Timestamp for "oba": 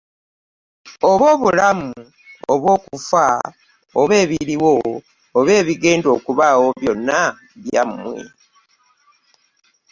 1.09-1.25, 2.53-2.67, 3.99-4.13, 5.37-5.51